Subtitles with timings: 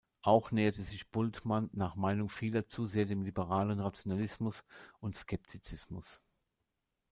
[0.23, 4.63] Auch näherte sich Bultmann nach Meinung vieler zu sehr dem liberalen Rationalismus
[4.99, 6.19] und Skeptizismus.